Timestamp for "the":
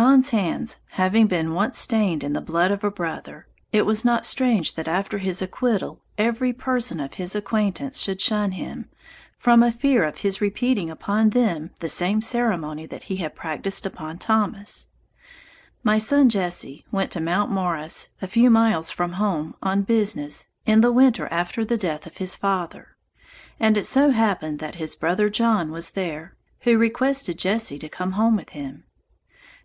2.32-2.40, 11.80-11.88, 20.82-20.92, 21.64-21.76